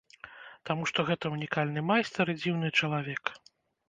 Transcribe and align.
Таму 0.69 0.85
што 0.91 1.03
гэта 1.09 1.29
ўнікальны 1.35 1.83
майстар 1.89 2.31
і 2.33 2.35
дзіўны 2.39 2.73
чалавек. 2.81 3.31